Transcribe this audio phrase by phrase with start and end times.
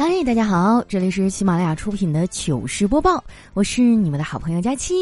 [0.00, 4.94] 嗨，大家好，这里是喜马拉雅出品的糗事播报，我是你们的好朋友佳期。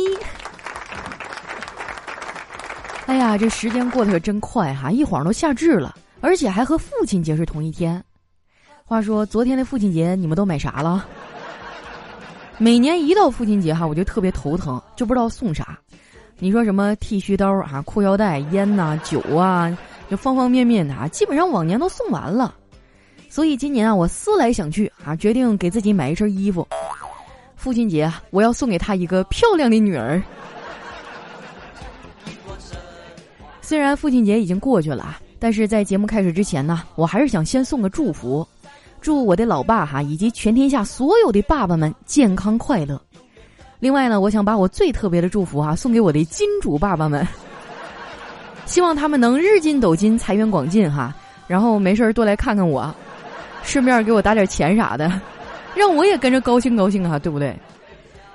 [3.05, 8.03] 哎呀，这时间过得可真快哈，一晃都夏至了，而且还和父亲节是同一天。
[8.87, 11.05] 话说昨天的父亲节你们都买啥了？
[12.57, 15.79] 每年一到父亲节哈，我就特别头疼，就不知道送啥。
[16.39, 19.77] 你说什么剃须刀啊、裤腰带、烟呐、酒啊，
[20.09, 22.55] 就方方面面的啊，基本上往年都送完了。
[23.37, 26.67] 所以今年啊，我思来想去啊，决定给自己买一身衣服。
[27.55, 30.23] 父亲节啊，我要送给他一个漂亮的女儿。
[33.61, 38.49] 虽然父亲节已经过去了啊，但是在节目开始之前呢，我还是想先送个祝福，
[39.03, 42.99] 祝我的老爸哈以及全天下所有的爸爸们健康快乐。
[43.81, 47.29] 另外呢，我想把我最特别的祝福啊送给我的金主爸爸们，
[48.65, 51.15] 希望他们能日进斗金，财源广进哈，
[51.47, 52.91] 然后没事儿多来看看我。
[53.67, 55.21] 顺便给我打点钱啥的，
[55.77, 57.55] 让我也跟着高兴高兴啊，对不对？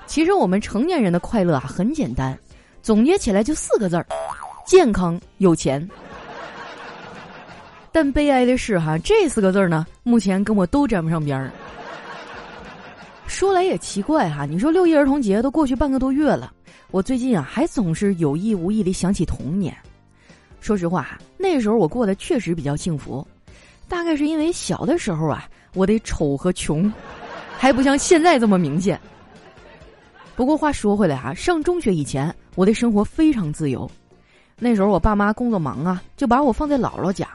[0.06, 2.38] 其实我们成年人的快乐啊很简单，
[2.84, 4.06] 总结起来就四个字儿：
[4.66, 5.90] 健康、有钱。
[7.94, 11.50] 但悲哀的是哈，这四个字儿呢，目前跟我都沾不上边儿。
[13.26, 16.52] 说来也奇怪哈，你说六一儿童节都过去半个多月了，
[16.92, 19.76] 我最近啊还总是有意无意的想起童年。
[20.60, 23.26] 说实话，那时候我过得确实比较幸福。
[23.92, 26.92] 大概是因为小的时候啊，我的丑和穷，
[27.58, 28.98] 还不像现在这么明显。
[30.34, 33.92] 不过话说回来哈，上中学以前，我的生活非常自由。
[34.58, 37.28] 那时候我爸妈工作忙啊，就把我放在姥姥家，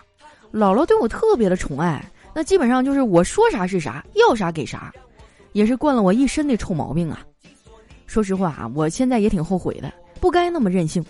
[0.51, 4.91] 姥姥对我特别的宠爱，那基本上就是我说啥是啥，要啥给啥，
[5.53, 7.21] 也是惯了我一身的臭毛病啊。
[8.07, 11.05] 说实话啊，我现在也挺后悔的，不该那么任性。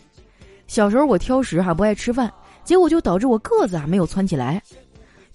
[0.66, 2.28] 小时候我挑食还不爱吃饭，
[2.64, 4.60] 结果就导致我个子啊没有蹿起来。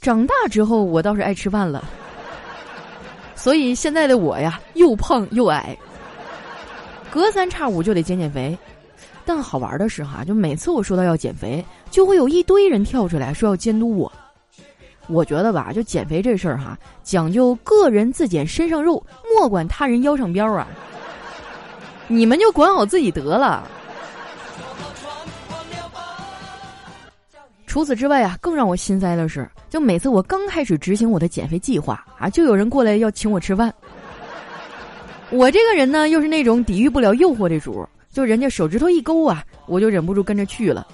[0.02, 1.88] 长大之后，我倒是爱吃饭了，
[3.36, 5.78] 所以现在的我呀，又胖又矮，
[7.12, 8.58] 隔三差五就得减减肥。
[9.23, 14.11] 但好玩的是哈，就每次我说到要减肥，就会有一堆人跳出来说要监督我。
[15.08, 19.02] 我觉得吧，就减肥这事儿哈，讲究个人自检身上肉，
[19.38, 20.67] 莫管他人腰上膘啊。
[22.08, 23.67] 你们就管好自己得了。
[27.71, 33.73] 除此之外啊，更让我心塞的是，就每次我刚开始执行我的减肥计划啊，就有人过来要请我吃饭。
[35.30, 40.86] 我这个人呢，又是那种抵御不了诱惑的主，就人家手指头一勾啊，我就忍不住跟着去了。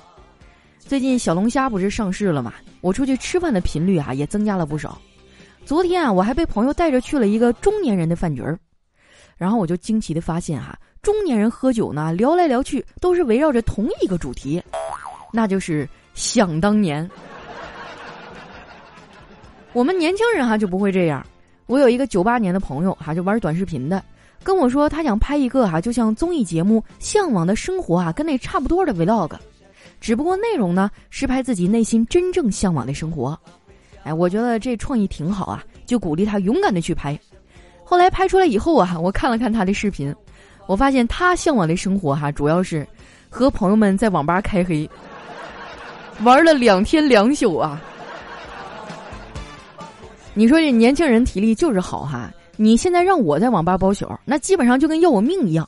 [0.78, 5.02] 最近小龙虾不是上市了嘛，我出去吃饭的频率啊也增加了不少。
[5.66, 8.56] 昨天啊，我还被朋友带着去了一个中年人的饭局儿，
[9.36, 14.62] 然后我就惊奇的发现哈，中年人喝酒呢，聊来聊去都是围绕着同一个主题，
[15.34, 15.90] 那就是。
[16.18, 17.08] 想当年，
[19.72, 21.24] 我们年轻人哈就不会这样。
[21.68, 24.04] 我有一个九八年的朋友哈，就玩短视频的，
[24.42, 29.32] 跟我说他想拍一个哈，就像综艺节目《向往的生活》啊，跟那差不多的 vlog，
[30.02, 33.40] 只不过内容呢是拍自己内心真正向往的生活。
[34.04, 37.18] 哎，我觉得这创意挺好啊，就鼓励他勇敢的去拍。
[37.84, 40.14] 后来拍出来以后啊，我看了看他的视频，
[40.66, 42.88] 我发现他向往的生活哈，主要是
[43.30, 44.90] 和朋友们在网吧开黑。
[46.24, 47.82] 玩了两天两宿啊！
[50.34, 52.32] 你说这年轻人体力就是好哈！
[52.56, 55.68] 你现在让我在网吧包宿，那基本上就跟要我命一样。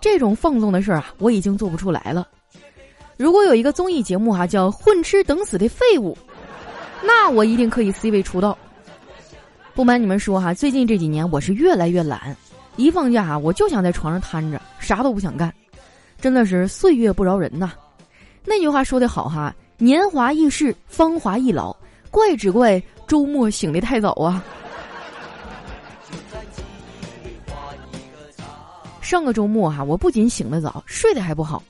[0.00, 2.26] 这种放纵的事儿啊，我已经做不出来了。
[3.16, 6.12] 如果有一个综艺节目哈，叫《混吃等死的废物》，
[7.02, 8.56] 那我一定可以 C 位出道。
[9.74, 12.36] 不瞒你们说哈，最近这几年我是越来越懒，
[12.76, 15.52] 一放假，我就想在床上瘫着，啥都不想干，
[16.20, 17.72] 真的是岁月不饶人呐。
[18.44, 19.54] 那句话说的好哈。
[19.78, 21.76] 年华易逝，芳华易老，
[22.10, 24.42] 怪只怪周末醒得太早啊！
[29.00, 31.62] 上个周末哈，我不仅醒得早，睡得还不好。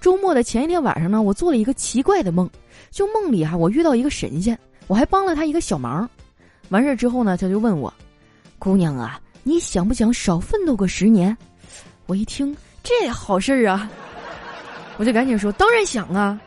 [0.00, 2.48] 周末的前一天晚上呢，我做了一个奇怪的梦，
[2.90, 6.08] 就梦里哈，我遇到一个神仙，我还帮了他一个小忙。
[6.70, 7.92] 完事儿之后呢，他就问我
[8.58, 11.36] ：“姑娘啊，你想不想少奋斗个十年？”
[12.06, 13.88] 我一听这好事儿啊，
[14.96, 16.40] 我就赶紧说：“当然想啊。”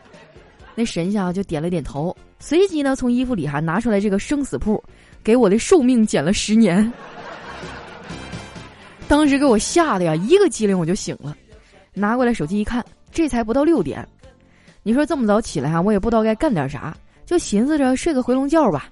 [0.74, 4.82] 那神仙啊就点了点头，随即呢从衣服里哈拿出来这个生死簿，
[5.22, 6.92] 给我的寿命减了十年。
[9.06, 11.36] 当时给我吓得呀，一个机灵我就醒了，
[11.92, 14.06] 拿过来手机一看，这才不到六点。
[14.82, 18.88] 你说这么早起来哈，我也不知道该干点啥，就寻思着睡个回笼觉吧。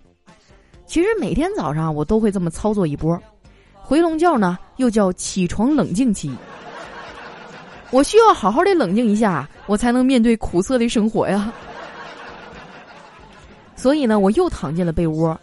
[0.86, 3.20] 其实每天早上我都会这么操作一波，
[3.74, 6.30] 回笼觉呢又叫起床冷静期。
[7.90, 11.52] 我需要好好的冷静一下，我才能面对苦涩的生活呀。
[13.82, 15.36] 所以呢，我又躺进了被窝，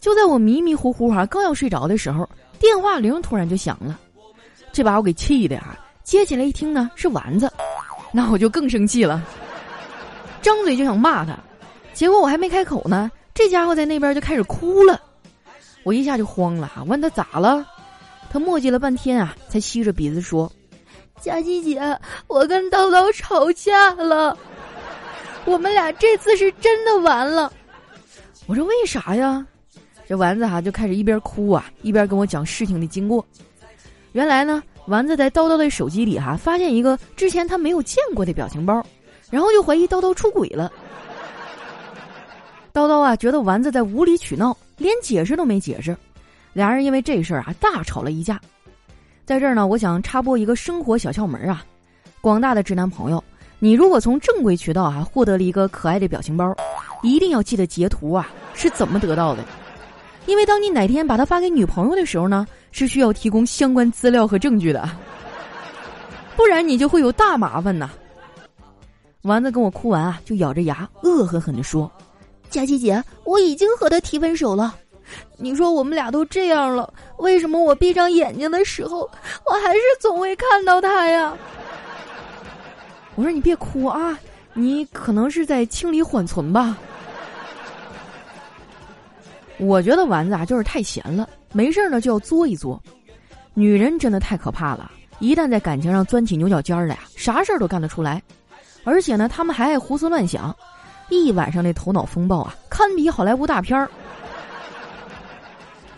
[0.00, 3.96] 就在我迷迷糊糊哈刚要睡着的时候，电话铃突然就响了，
[4.72, 5.78] 这把我给气的啊！
[6.02, 7.48] 接起来一听呢是丸子，
[8.10, 9.22] 那我就更生气了，
[10.42, 11.38] 张嘴就想骂他，
[11.92, 15.00] 结果我还没开口呢，这家伙在那边就开始哭了，
[15.84, 17.64] 我一下就慌了问他咋了？
[18.28, 20.50] 他磨叽了半天啊，才吸着鼻子说
[21.22, 21.80] ：“佳琪姐，
[22.26, 24.36] 我跟叨叨吵架了，
[25.44, 27.52] 我们俩这次是真的完了。”
[28.46, 29.46] 我说为啥呀？
[30.06, 33.24] 这丸子哈就开始一边哭啊，一边跟我讲事情的经过。
[34.12, 38.84] 原来呢，丸子在叨叨的手机里哈发现一个之前他没有见过的表情包，
[39.30, 40.70] 然后就怀疑叨叨出轨了。
[42.72, 45.96] 叨叨啊觉得丸子在无理取闹，连解释都没解释，
[46.52, 48.38] 俩人因为这事儿啊大吵了一架。
[49.24, 51.64] 在这儿呢，我想插播一个生活小窍门啊，
[52.20, 53.24] 广大的直男朋友，
[53.58, 56.54] 你如果从正规渠道啊获得了一个可爱的表情包，
[57.04, 59.44] 一定要记得截图啊是怎么得到的。
[60.26, 64.88] 因为当你哪天把它发给女朋友的时候呢，是需要提供相关资料和证据的，
[66.34, 67.90] 不然你就会有大麻烦呐。
[69.20, 71.90] 丸子跟我哭完啊，就咬着牙恶狠狠地说
[72.48, 74.74] ：“佳琪姐，我已经和他提分手了。
[75.36, 79.00] 你说我们俩都这样了，为什么我闭上眼睛的时候，
[79.44, 81.36] 我还是总会看到他呀？”
[83.14, 84.18] 我说：“你别哭啊，
[84.54, 86.78] 你可能是在清理缓存吧。”
[89.58, 92.82] 我觉得丸子啊，就是太闲了，没事儿呢就要作一作。
[93.54, 94.90] 女人真的太可怕了，
[95.20, 98.20] 一旦在感情上钻起牛角尖儿来呀，啥事儿都干得出来。
[98.82, 100.54] 而且呢，他们还爱胡思乱想，
[101.08, 103.88] 一晚上的头脑风暴啊，堪比好莱坞大片儿。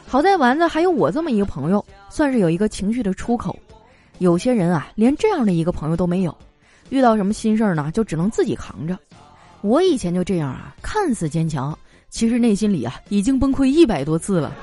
[0.06, 3.58] 好在丸子还有我这么一个朋友，算是有一个情绪的出口。
[4.18, 6.36] 有些人啊，连这样的一个朋友都没有，
[6.90, 8.96] 遇到什么心事儿呢，就只能自己扛着。
[9.62, 11.76] 我以前就这样啊，看似坚强。
[12.08, 14.54] 其实内心里啊，已经崩溃一百多次了。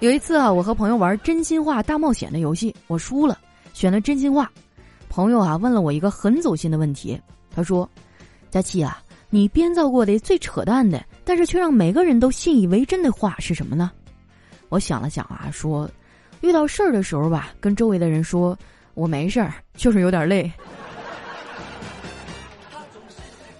[0.00, 3.38] 有一次啊，我和朋友玩真心话大冒险的游戏，我输了，
[3.72, 4.50] 选了真心话。
[5.08, 7.20] 朋友啊问了我一个很走心的问题，
[7.50, 7.88] 他说
[8.50, 13.90] ：“佳琪啊，你编造过的最扯淡的，但是却让每个人都信以为真的话是什么呢？”
[14.68, 15.90] 我想了想啊，说
[16.42, 18.56] ：“遇到事儿的时候吧，跟周围的人说
[18.94, 20.48] 我没事儿，就是有点累。”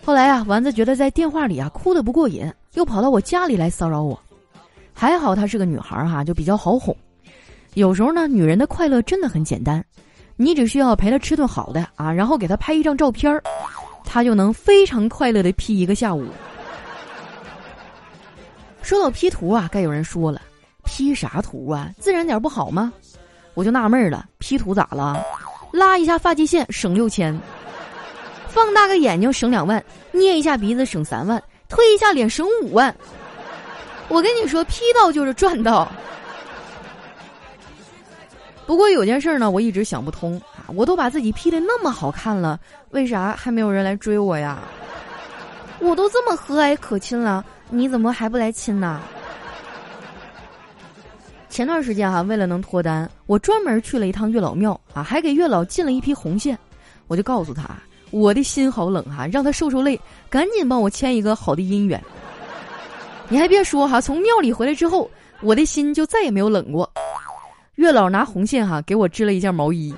[0.08, 4.18] 后来啊，丸子觉得在电话里啊哭的不过瘾，又跑到我家里来骚扰我。
[4.94, 6.96] 还好她是个女孩哈，就比较好哄。
[7.74, 9.84] 有时候呢，女人的快乐真的很简单，
[10.34, 13.42] 你只需要陪她吃顿好的啊，然后给她拍一张照片儿，
[14.02, 16.24] 她就能非常快乐的 P 一个下午。
[18.80, 20.40] 说到 P 图啊，该有人说了
[20.84, 21.92] ，P 啥图啊？
[21.98, 22.90] 自然点不好吗？
[23.52, 25.22] 我就纳闷了，P 图咋了？
[25.70, 27.38] 拉一下发际线省六千。
[28.48, 32.94] 放大个眼睛省两万，捏一下鼻子省三万，推一下脸省五万。
[34.08, 35.90] 我跟你说，P 到就是赚到。
[38.66, 42.58] 不过有件事呢，我一直想不通啊，我都把自己 P 的那么好看了，
[42.90, 44.58] 为啥还没有人来追我呀？
[45.78, 49.00] 我都这么和蔼可亲了，你怎么还不来亲呢？
[51.48, 56.58] 前段时间哈，为了能脱单，我专门去了一趟月老庙啊，还给月老进了一批红线，
[57.06, 57.70] 我就告诉他。
[58.10, 59.98] 我的心好冷哈，让他受受累，
[60.30, 62.02] 赶紧帮我牵一个好的姻缘。
[63.28, 65.10] 你还别说哈，从庙里回来之后，
[65.42, 66.90] 我的心就再也没有冷过。
[67.74, 69.94] 月老拿红线哈给我织了一件毛衣。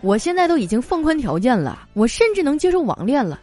[0.00, 3.40] 我现在都已经放宽条件了，我甚至能接受网恋了。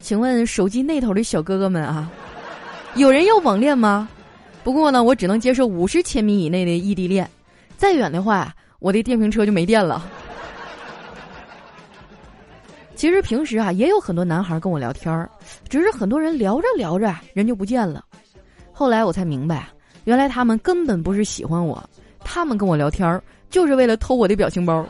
[0.00, 2.10] 请问手机那头的小哥哥们啊，
[2.94, 4.08] 有人要网恋吗？
[4.62, 7.28] 不过呢，我只能接受五十千米以内的异地恋，
[7.76, 10.06] 再远的话，我的电瓶车就没电了。
[12.96, 15.28] 其实平时啊，也有很多男孩跟我聊天儿，
[15.68, 18.04] 只是很多人聊着聊着人就不见了。
[18.72, 19.68] 后来我才明白，
[20.04, 21.82] 原来他们根本不是喜欢我，
[22.20, 24.86] 他们跟我聊天儿就是为了偷我的表情包，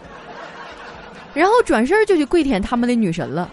[1.34, 3.50] 然后转身就去跪舔他们的女神了。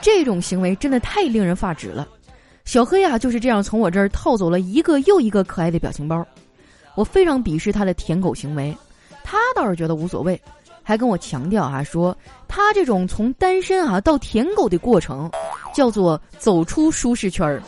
[0.00, 2.08] 这种行为真的太令人发指了。
[2.64, 6.24] 小黑啊，就是这样从我这儿套走了一个又一个可爱的表情包，
[6.94, 8.76] 我非常鄙视他的舔狗行为，
[9.24, 10.40] 他倒是觉得无所谓。
[10.82, 12.16] 还跟我强调啊，说
[12.48, 15.30] 他这种从单身啊到舔狗的过程，
[15.74, 17.62] 叫做走出舒适圈儿。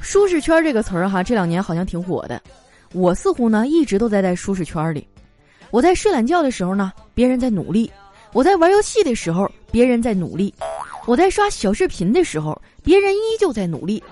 [0.00, 2.40] 舒适圈这个词儿哈，这两年好像挺火的。
[2.92, 5.06] 我似乎呢一直都在在舒适圈里。
[5.70, 7.90] 我在睡懒觉的时候呢，别人在努力；
[8.32, 10.50] 我在玩游戏的时候，别人在努力；
[11.06, 14.02] 我在刷小视频的时候，别人依旧在努力。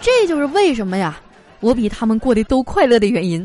[0.00, 1.20] 这就是为什么呀，
[1.58, 3.44] 我比他们过得都快乐的原因。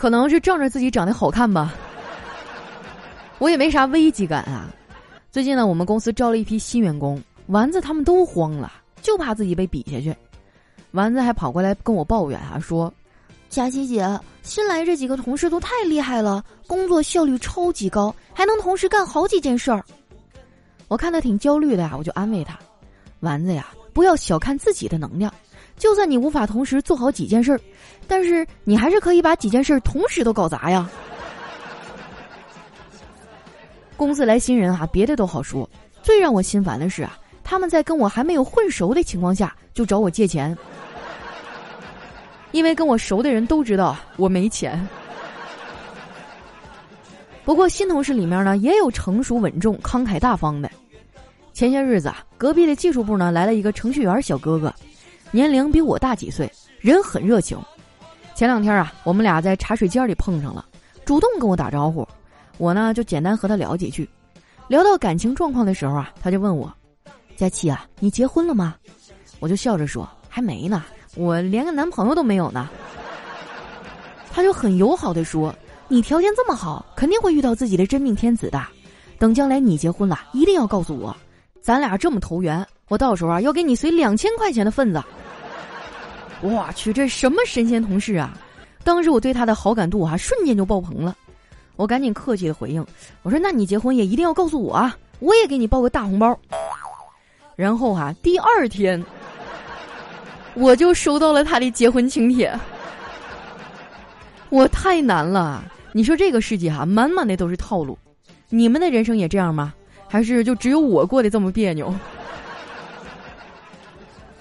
[0.00, 1.74] 可能是仗着自己长得好看吧，
[3.38, 4.70] 我也没啥危机感啊。
[5.30, 10.16] 最近呢，我们公司招了一批新员工，丸子他们都慌了，就怕自己被比下去。
[10.92, 12.90] 丸子还跑过来跟我抱怨啊，说
[13.50, 19.84] ：“佳琪姐，新来这几个同事都太厉害了，工作效率超级高，还能同时干好几件事儿。”
[20.88, 22.58] 我看他挺焦虑的呀，我就安慰他
[23.20, 25.30] ：“丸子呀，不要小看自己的能量，
[25.80, 27.60] 就算你无法同时做好几件事儿，
[28.06, 30.88] 但是你还是可以把几件事儿同时都搞砸呀。”
[33.96, 35.68] 公司来新人啊，别的都好说，
[36.02, 40.56] 最让我心烦的是啊，他们在跟我还没有混熟的情况下就找我借钱，
[42.52, 44.86] 因为跟我熟的人都知道我没钱。
[47.42, 50.70] 不过新同事里面呢，也有成熟稳重、慷慨大方的。
[51.52, 54.72] 前些日子啊，隔壁的技术部呢来了一个程序员小哥哥，
[55.32, 57.56] 年龄比我大几岁，人很热情。
[58.34, 60.64] 前两天啊，我们俩在茶水间里碰上了，
[61.04, 62.06] 主动跟我打招呼。
[62.58, 64.08] 我呢就简单和他聊几句，
[64.66, 66.72] 聊到感情状况的时候啊，他就问我
[67.36, 68.74] ：“佳琪啊，你结婚了吗？”
[69.38, 70.84] 我就笑着说：“还没呢，
[71.14, 72.68] 我连个男朋友都没有呢。”
[74.32, 75.54] 他就很友好的说
[75.86, 78.60] ：“你条件这么好，肯定会遇到自己的真命天子的。
[79.18, 81.16] 等将来你结婚了，一定要告诉我，
[81.60, 85.02] 咱俩这么投缘，我到时候啊要给你随两千块钱的份子。”
[86.42, 88.36] 我去，这什么神仙同事啊！
[88.82, 91.14] 当时我对他的好感度啊瞬间就爆棚了。
[91.76, 92.84] 我赶紧客气的回应，
[93.22, 96.38] 我说：“那你结婚也一定要告诉我啊，我也给你包个大红包。”
[97.56, 99.02] 然后哈，第二天
[100.54, 102.58] 我就收到了他的结婚请帖。
[104.48, 107.98] 我太难了，你说这个世界哈，满满的都是套路。
[108.48, 109.72] 你们的人生也这样吗？
[110.08, 111.94] 还是就只有我过得这么别扭？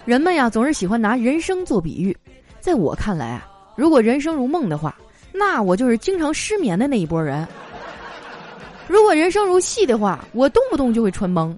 [0.09, 2.17] 人们呀，总是喜欢拿人生做比喻。
[2.59, 4.95] 在我看来啊，如果人生如梦的话。
[5.31, 7.47] 那我就是经常失眠的那一波人。
[8.87, 11.55] 如果人生如戏的话，我动不动就会穿帮；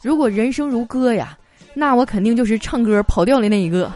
[0.00, 1.36] 如果人生如歌呀，
[1.74, 3.92] 那我肯定就是唱歌跑调的那一个。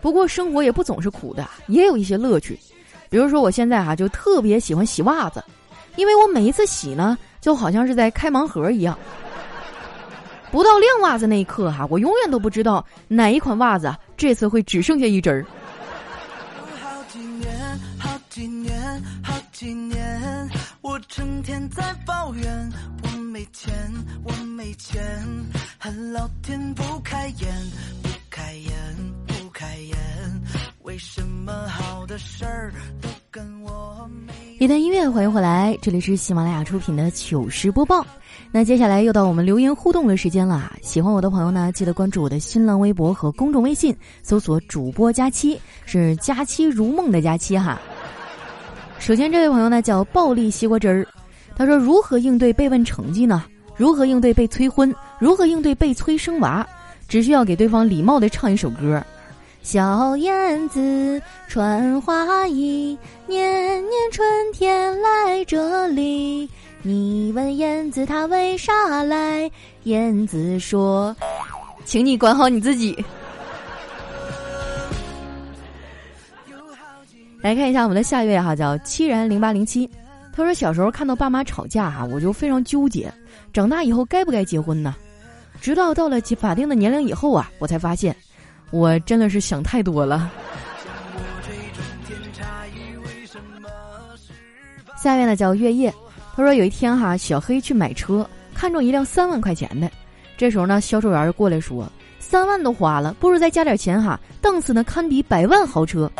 [0.00, 2.58] 不过生活也不总是苦的，也有一些乐趣。
[3.10, 5.44] 比如说我现在啊，就特别喜欢洗袜子，
[5.96, 8.98] 因为我每一次洗呢，就好像是在开盲盒一样。
[10.54, 15.44] 不到晾袜子那一刻哈，我永远都不知道哪一款袜子这次会只剩下一只儿。
[17.08, 17.52] 几年，
[17.98, 20.48] 好几年，好几年
[20.80, 23.74] 我成天在抱怨我没钱，
[24.22, 25.02] 我没钱，
[25.76, 27.52] 恨老天不开眼，
[28.00, 28.72] 不开眼，
[29.26, 29.96] 不开眼，
[30.82, 33.08] 为什么好的事儿都？
[34.58, 38.06] 一段音乐，欢迎回来，这里是喜马拉雅出品的糗事播报。
[38.52, 47.80] 那接下来又到我们留言互动的时间了，喜欢我的朋友呢，记得关注我的新浪微博和公众微信，搜索主播佳期，是佳期如梦的佳期哈。
[48.98, 51.06] 首先，这位朋友呢叫暴力西瓜汁儿，
[51.56, 53.44] 他说：“如何应对被问成绩呢？
[53.76, 54.94] 如何应对被催婚？
[55.18, 56.64] 如何应对被催生娃？
[57.08, 59.04] 只需要给对方礼貌的唱一首歌。
[59.64, 66.48] 小燕子穿花衣，年年春天来这里。
[66.82, 69.50] 你问燕子它为啥来？
[69.84, 71.16] 燕子说，
[71.86, 72.94] 请你管好你自己。”
[77.40, 79.90] 来看一下我们的下一位哈，叫七然零八零七。
[80.34, 83.10] 他说小时候看到爸妈吵架哈，我就非常纠结，
[83.50, 84.94] 长大以后该不该结婚呢？
[85.58, 88.14] 直到到了法定的年龄以后啊，我才发现，
[88.70, 90.30] 我真的是想太多了。
[94.96, 95.92] 下面呢叫月夜，
[96.34, 99.90] 他说有一天哈，小黑去买车，看中一辆三万块钱的，
[100.36, 101.86] 这时候呢，销售员过来说，
[102.18, 106.10] 三万都花了，不如再加点钱哈，档次呢堪比百万豪车。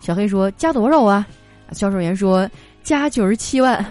[0.00, 1.26] 小黑说：“加多少啊？”
[1.72, 2.48] 销售员说
[2.84, 3.84] ：“加九十七万。”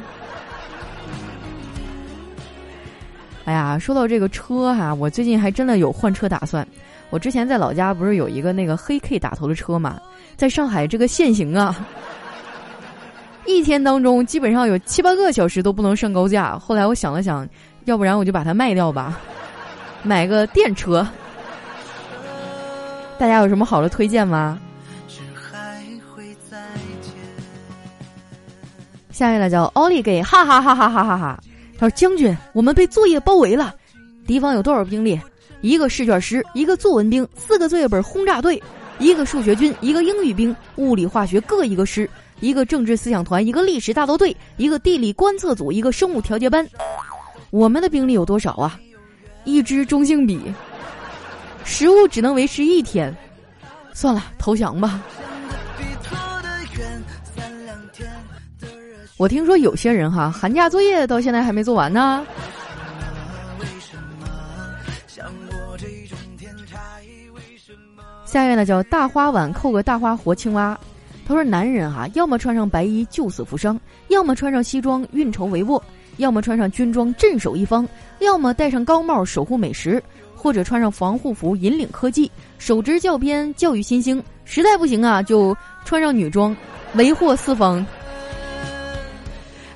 [3.45, 6.67] 哎呀，说到这个车哈，我最近还真的有换车打算。
[7.09, 9.99] 我之前在老家不是有一个那个黑 K 打头的车嘛，
[10.35, 11.75] 在上海这个限行啊，
[13.47, 16.57] 一天当中基本上有七八个小时都不能上高架。
[16.59, 17.47] 后来我想了想，
[17.85, 19.19] 要不然我就把它卖掉吧，
[20.03, 21.07] 买个电车。
[23.17, 24.59] 大家有什么好的推荐吗？
[29.09, 31.39] 下面呢叫奥利给，哈哈哈哈哈哈哈！
[31.79, 33.73] 他说：“将军，我们被作业包围了，
[34.27, 35.19] 敌方有多少兵力？
[35.61, 38.61] 一个试卷师，一个作文兵，四个作业本轰炸队，
[38.99, 42.09] 一个数学军，一个英语兵，物理化学各一个师，
[42.39, 46.67] 一个政治思想团，一个历史大刀队，一个地理观测组，一个生物调节班。
[47.49, 48.79] 我们的兵力有多少啊？
[49.45, 50.39] 一支中性笔，
[51.63, 53.15] 食物只能维持一天。
[53.93, 55.01] 算了，投降吧。”
[59.17, 62.23] 我听说有些人哈，寒假作业到现在还没做完呢。
[68.37, 70.79] 下一位呢叫大花碗扣个大花活青蛙，
[71.25, 73.79] 他说男人哈，要么穿上白衣救死扶伤，
[74.09, 75.81] 要么穿上西装运筹帷幄，
[76.17, 77.89] 要么穿上军装镇守一方，
[78.19, 79.99] 要么戴上高帽守护美食，
[80.35, 84.23] 或者穿上防护服引领科技，手执教鞭教育新兴。
[84.45, 86.55] 实在不行啊，就穿上女装
[86.93, 87.83] 为祸四方。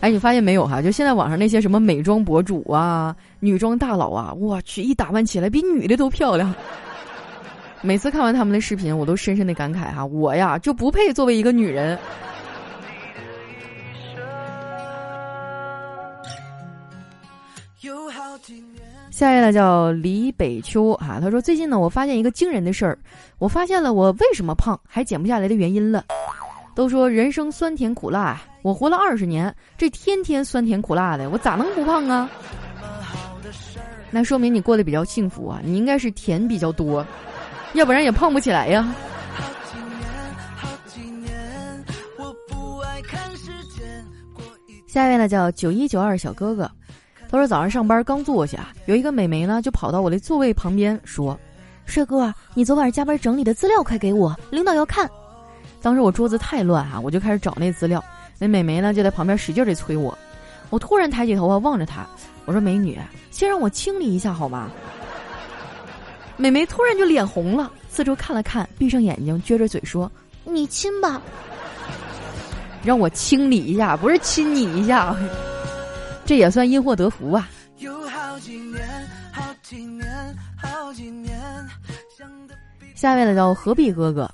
[0.02, 0.84] 哎，你发现没有哈？
[0.84, 6.54] 就现在网上那些什么美妆博主啊、女装大佬啊，我去，一打扮起来比女的都漂亮。
[7.84, 11.98] 每次看完他们的视频，我都深深的感慨哈，我呀就不配作为一个女人。
[19.10, 22.98] 下一位呢叫李北秋啊，他说最近呢，我发现一个惊人的事儿，
[23.40, 26.06] 我发现了我为什么胖还减不下来的原因了。
[26.74, 32.30] 都说人生酸甜苦辣，我活了二十年，这天天酸甜苦辣的，我咋能不胖啊？
[34.10, 37.06] 那说明你过得比较幸福啊，你应该是甜比较多，
[37.74, 38.94] 要不然也胖不起来呀。
[44.88, 46.70] 下一位呢叫九一九二小哥哥，
[47.30, 51.40] 他说早上上班刚坐下，有一个美眉呢就跑到我的座位旁边说
[51.86, 55.10] ：“帅哥，你昨晚加班整理的资料快给我，领导要看。”
[55.82, 58.04] 当时我桌子太乱啊，我就开始找那资料。
[58.38, 60.16] 那美眉呢就在旁边使劲的催我。
[60.70, 62.06] 我突然抬起头啊，望着她，
[62.44, 63.00] 我说：“美女，
[63.30, 64.70] 先让我清理一下好吗？”
[66.42, 70.12] 美眉突然就脸红了，四周看了看，闭上眼睛，撅着嘴说
[70.44, 71.22] ：“你亲吧。”
[72.84, 75.16] 让我清理一下，不是亲你一下，
[76.26, 77.48] 这也算因祸得福啊。
[82.96, 84.28] 下面的叫何必哥哥。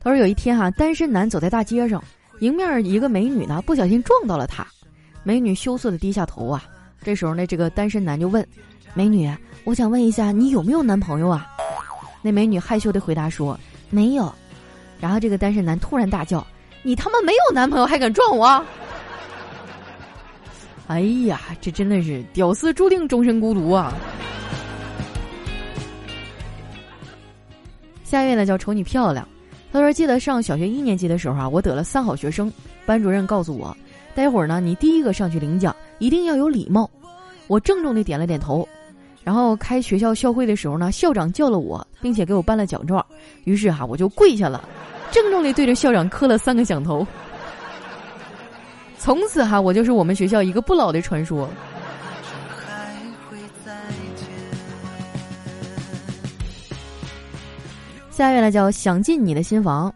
[0.00, 2.02] 他说：“有一天哈，单身男走在大街上，
[2.40, 4.66] 迎面一个美女呢，不小心撞到了他。
[5.22, 6.64] 美女羞涩的低下头啊。
[7.04, 8.44] 这时候呢，这个单身男就问
[8.94, 9.28] ：‘美女，
[9.64, 11.44] 我想问一下，你有没有男朋友啊？’
[12.22, 13.58] 那美女害羞的回答说
[13.90, 14.32] ：‘没有。’
[15.00, 16.46] 然后这个单身男突然大叫
[16.84, 18.46] ：‘你他妈没有男朋友还敢撞我！’
[20.86, 23.92] 哎呀，这真的是屌丝注定终身孤独啊！
[28.04, 29.26] 下一位呢，叫瞅你漂亮。”
[29.72, 32.52] 他说：“记得上小学一年级的时候啊，我得了三好学生。
[32.86, 33.76] 班主任告诉我，
[34.14, 36.88] 待会儿呢，你第一个上去领奖，一定要有礼貌。
[37.48, 38.68] 我郑重的点了点头。
[39.24, 43.04] 然后开学校校会的时候呢，校长叫了我，并且给我颁了奖状。
[43.44, 44.68] 于是哈，我就跪下了，
[45.10, 47.06] 郑重的对着校长磕了三个响头。
[48.98, 51.48] 从此哈，我就是我们学校一个不老的传说。”
[58.10, 59.92] 下一位呢叫想进你的新房。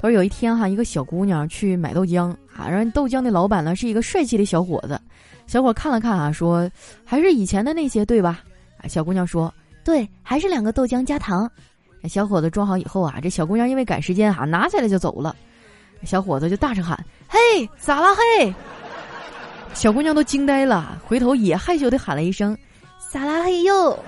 [0.00, 5.00] 他说有一天哈，一个小姑娘去买豆浆啊，然后豆浆的老板呢是一个帅气的小伙子。
[5.46, 6.68] 小伙看了看啊，说
[7.04, 8.40] 还是以前的那些对吧？
[8.88, 9.52] 小姑娘说
[9.84, 11.50] 对，还是两个豆浆加糖。
[12.08, 15.34] 小伙子装好以后啊，这小姑娘因为赶时间哈，拿起来就走了。
[16.04, 17.38] 小伙子就大声喊：“嘿，
[17.78, 18.54] 咋了嘿？”
[19.74, 22.56] 小姑娘都惊呆了，回头也害羞的喊了一声
[22.98, 23.98] ：“撒拉嘿哟。”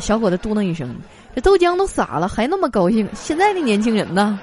[0.00, 0.94] 小伙子嘟囔一声。
[1.34, 3.08] 这豆浆都洒了，还那么高兴？
[3.14, 4.38] 现在的年轻人呢？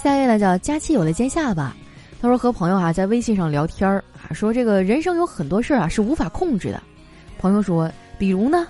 [0.00, 1.74] 下一位呢叫佳期有了尖下巴，
[2.22, 6.80] 他说和朋友啊在微信上聊天儿啊，说这个人生有很多事儿啊是无法控制的。
[7.36, 8.64] 朋友说，比如呢？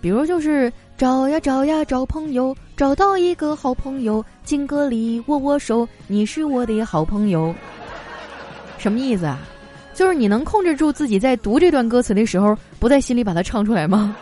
[0.00, 7.54] 比如就是找呀找呀找朋友，找到一个好朋友，敬个礼，握握手，你是我的好朋友。
[8.78, 9.38] 什么意思啊？
[9.94, 14.16] 就是你能控制住自己在读这段歌词的时候，不在心里把它唱出来吗？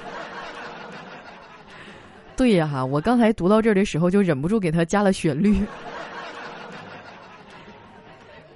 [2.36, 5.58] 对呀，哈，我刚才读到这儿的时候就忍不住给他加了旋律。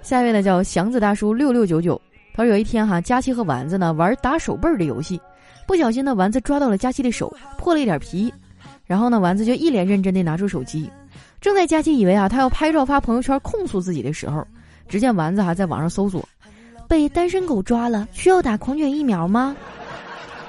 [0.04, 1.98] 下一位呢叫祥子大叔六六九九，
[2.34, 5.18] 他说有一天哈，佳期和丸子呢玩打手背儿的游戏，
[5.66, 8.32] 不小心呢丸子抓到了佳期的手，破了一点皮，
[8.84, 10.90] 然后呢丸子就一脸认真的拿出手机，
[11.40, 14.46] 正在佳期以为啊他要拍照发朋友圈控诉自己的时候，
[14.88, 16.22] 只见丸子还在网上搜索。
[16.86, 19.56] 被单身狗抓了，需要打狂犬疫苗吗？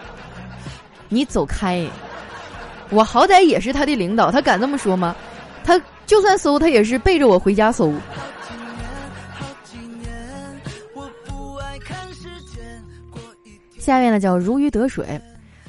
[1.08, 1.88] 你走开！
[2.90, 5.16] 我好歹也是他的领导，他敢这么说吗？
[5.64, 7.94] 他就算搜，他也是背着我回家搜。
[13.86, 15.22] 下面呢叫如鱼得水，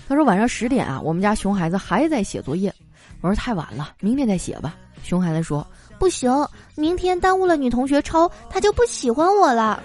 [0.08, 2.72] 他说晚上十点啊，我们家熊孩子还在写作业。
[3.20, 4.74] 我说太晚了，明天再写吧。
[5.02, 5.64] 熊孩子说
[5.98, 6.32] 不行，
[6.76, 9.82] 明天耽误了女同学抄，他就不喜欢我了。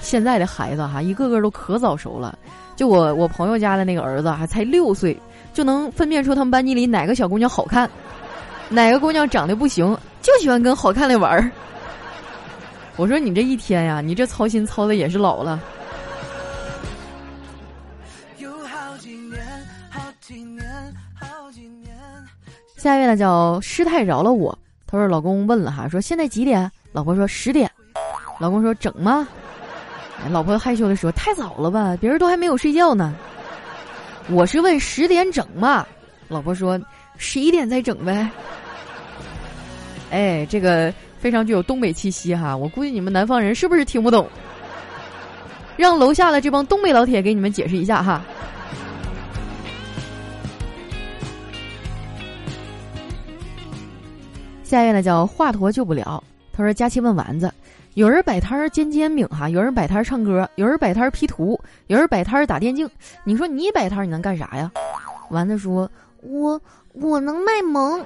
[0.00, 2.38] 现在的孩子哈，一个个都可早熟了。
[2.76, 5.20] 就我我朋友家的那个儿子还才六岁，
[5.52, 7.90] 就能分辨出他们班级里哪个小姑娘好看，
[8.68, 11.50] 哪个姑娘长得不行，就喜欢跟好看的玩儿。
[12.96, 15.60] 我说你这一天呀，你这操心操的也是老了。
[22.76, 24.56] 下一位呢叫师太饶了我，
[24.86, 26.70] 他说老公问了哈，说现在几点？
[26.92, 27.70] 老婆说十点。
[28.38, 29.26] 老公说整吗？
[30.30, 33.14] 老婆害羞的说太早了吧，别人都还没有睡觉呢。
[34.28, 35.86] 我是问十点整嘛？
[36.28, 36.80] 老婆说
[37.18, 38.28] 十一点再整呗。
[40.10, 44.28] 哎，这个非常具有东北气息哈，我估计你们南方人是不是听不懂？
[45.76, 48.22] 让楼下的这帮东北老铁给你们解释一下哈。
[54.62, 57.52] 下一位呢叫华佗救不了，他说佳期问丸子，
[57.94, 62.88] 有人摆摊煎煎饼哈，有人摆摊唱歌，有人摆摊 P 图，有人摆摊打电竞，
[63.22, 64.70] 你说你摆摊你能干啥呀？
[65.30, 65.88] 丸子说，
[66.22, 66.60] 我
[66.94, 68.04] 我能卖萌，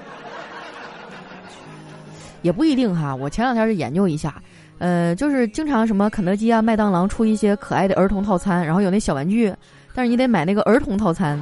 [2.43, 3.15] 也不一定哈。
[3.15, 4.43] 我前两天是研究一下，
[4.79, 9.55] 呃，就是经常什么肯德基啊、麦当劳出一些可爱的儿童套餐，然后有那小玩具，
[9.95, 11.41] 但是你得买那个儿童套餐，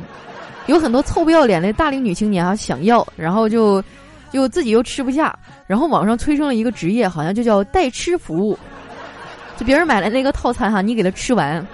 [0.67, 3.83] 有很多臭不要脸的大龄女青年啊想要，然后就。
[4.31, 5.35] 就自己又吃不下，
[5.67, 8.59] 然后网上催生了一个职业，好像就叫代吃服务。
[9.57, 11.67] 就别人买了那个套餐哈，你给他吃完，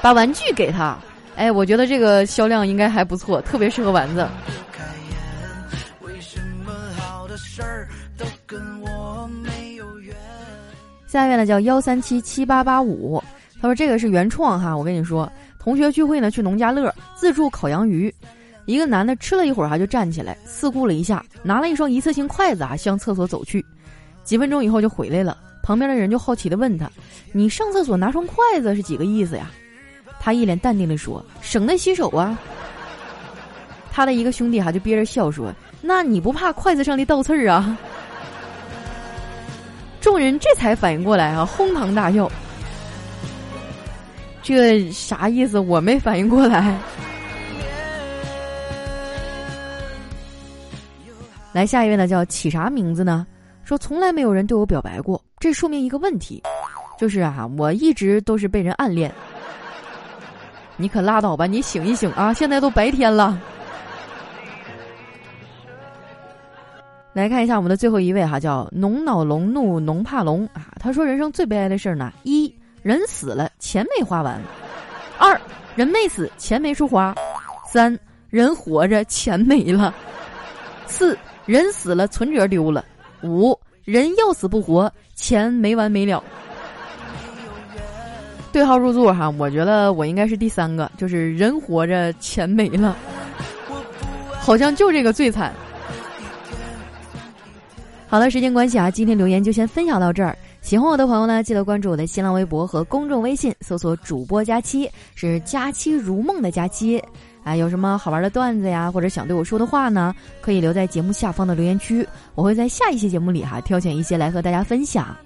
[0.00, 0.98] 把玩具给他。
[1.36, 4.26] 哎，我觉得这个销量应该还不错，特别适合丸子。
[11.12, 13.22] 下一位呢叫幺三七七八八五，
[13.60, 18.10] 他说这个是原创哈，我跟你说，同学聚会呢去农家乐自助烤洋鱼。
[18.64, 23.62] 一个男的吃了一会儿哈，就站起来四顾了一下，拿了一双一次性筷子啊，向厕所走去。
[24.24, 26.90] 几分钟以后就回来了，旁边的人就好奇的问他
[27.30, 29.50] ：“你上厕所拿双筷子是几个意思呀？”
[30.18, 32.38] 他一脸淡定的说：“省得洗手啊。”
[33.92, 37.76] 他的一个兄弟哈就憋着笑说：“那你不怕筷子上的倒刺儿啊？”
[40.12, 42.30] 众人这才反应过来啊，哄堂大笑。
[44.42, 45.58] 这啥意思？
[45.58, 46.76] 我没反应过来。
[51.52, 53.26] 来下一位呢，叫起啥名字呢？
[53.64, 56.42] 说从来没有人对我表白过，这说明一个问题，
[56.98, 59.10] 就是啊，我一直都是被人暗恋。
[60.76, 62.34] 你可拉倒吧，你醒一醒啊！
[62.34, 63.40] 现在都白天了。
[67.12, 70.72] 来看一下我们的最后一位哈，叫农恼龙怒农怕龙啊。
[70.80, 74.40] 他说人生最悲哀的事儿呢，一人死了钱没花完，
[75.18, 75.40] 二
[75.74, 77.14] 人没死钱没处花，
[77.66, 77.98] 三
[78.30, 79.94] 人活着钱没了，
[80.86, 81.16] 四。
[81.44, 82.84] 人死了，存折丢了；
[83.24, 86.22] 五人要死不活，钱没完没了。
[88.52, 92.96] 对号入座哈，我觉得我应该是第三个，就是人活着钱没了，
[94.38, 95.52] 好像就这个最惨。
[98.12, 100.36] 好了，时间关系啊，今天留言就先分享到这儿。
[100.60, 107.02] 喜欢我的朋友呢，记得关注我的新浪微博和公众微信，搜索“主播佳期”，是“佳期如梦”的佳期。
[107.42, 110.14] 啊，有什么好玩的段子呀，或者想对我说的话呢？
[110.42, 115.16] 可以留在节目下方的留言区，我会在下一期节目里哈挑选一些来和大家分享。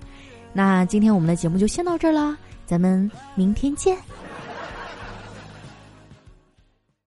[0.52, 3.96] 那今天我们的节目就先到这儿啦，咱们明天见。